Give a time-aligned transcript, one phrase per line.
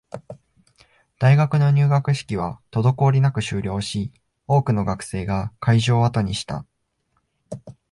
[1.19, 4.11] 大学の入学式は滞りなく終了し、
[4.47, 6.65] 多くの学生が会場を後にした